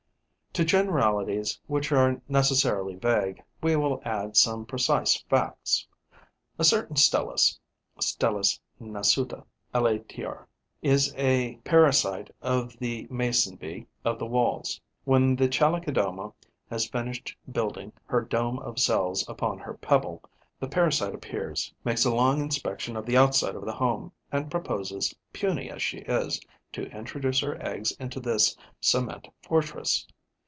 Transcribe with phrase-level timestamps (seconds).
[0.55, 5.87] To generalities, which are necessarily vague, we will add some precise facts.
[6.59, 7.57] A certain Stelis
[8.01, 10.45] (Stelis nasuta, LATR.)
[10.81, 14.81] is a parasite of the Mason bee of the Walls.
[15.05, 16.33] When the Chalicodoma
[16.69, 20.21] has finished building her dome of cells upon her pebble,
[20.59, 25.15] the parasite appears, makes a long inspection of the outside of the home and proposes,
[25.31, 26.41] puny as she is,
[26.73, 30.05] to introduce her eggs into this cement fortress.